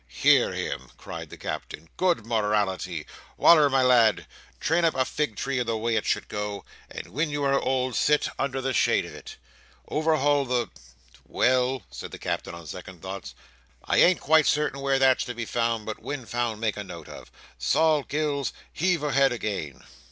"Hear 0.07 0.51
him!" 0.51 0.89
cried 0.97 1.29
the 1.29 1.37
Captain. 1.37 1.87
"Good 1.95 2.25
morality! 2.25 3.05
Wal"r, 3.37 3.69
my 3.69 3.83
lad. 3.83 4.25
Train 4.59 4.83
up 4.83 4.95
a 4.95 5.05
fig 5.05 5.35
tree 5.35 5.59
in 5.59 5.67
the 5.67 5.77
way 5.77 5.95
it 5.95 6.07
should 6.07 6.27
go, 6.27 6.65
and 6.89 7.09
when 7.09 7.29
you 7.29 7.43
are 7.43 7.59
old 7.59 7.93
sit 7.93 8.27
under 8.39 8.61
the 8.61 8.73
shade 8.73 9.05
on 9.05 9.13
it. 9.13 9.37
Overhaul 9.87 10.45
the—Well," 10.45 11.83
said 11.91 12.09
the 12.09 12.17
Captain 12.17 12.55
on 12.55 12.65
second 12.65 13.03
thoughts, 13.03 13.35
"I 13.85 13.97
ain't 13.99 14.19
quite 14.21 14.47
certain 14.47 14.81
where 14.81 14.97
that's 14.97 15.23
to 15.25 15.35
be 15.35 15.45
found, 15.45 15.85
but 15.85 15.99
when 15.99 16.25
found, 16.25 16.59
make 16.59 16.77
a 16.77 16.83
note 16.83 17.07
of. 17.07 17.29
Sol 17.59 18.01
Gills, 18.01 18.53
heave 18.73 19.03
ahead 19.03 19.31
again!" 19.31 19.83